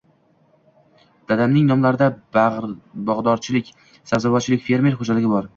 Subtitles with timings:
[1.31, 2.07] Dadamning nomlarida
[2.39, 3.71] bogʼdorchilik,
[4.15, 5.49] sabzavotchilik fermer xoʼjaligi bor.